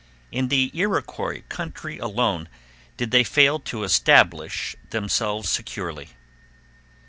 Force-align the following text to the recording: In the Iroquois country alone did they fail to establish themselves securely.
In 0.31 0.47
the 0.47 0.71
Iroquois 0.73 1.43
country 1.47 1.99
alone 1.99 2.49
did 2.97 3.11
they 3.11 3.23
fail 3.23 3.59
to 3.59 3.83
establish 3.83 4.75
themselves 4.89 5.47
securely. 5.47 6.09